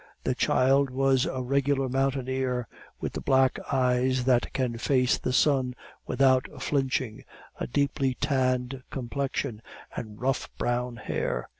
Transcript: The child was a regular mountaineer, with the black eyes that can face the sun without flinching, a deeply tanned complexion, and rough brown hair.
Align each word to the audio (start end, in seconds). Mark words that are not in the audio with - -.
The 0.23 0.33
child 0.33 0.89
was 0.89 1.27
a 1.27 1.43
regular 1.43 1.87
mountaineer, 1.87 2.67
with 2.99 3.13
the 3.13 3.21
black 3.21 3.59
eyes 3.71 4.23
that 4.23 4.51
can 4.51 4.79
face 4.79 5.19
the 5.19 5.31
sun 5.31 5.75
without 6.07 6.47
flinching, 6.59 7.23
a 7.59 7.67
deeply 7.67 8.15
tanned 8.15 8.81
complexion, 8.89 9.61
and 9.95 10.19
rough 10.19 10.49
brown 10.57 10.95
hair. 10.95 11.47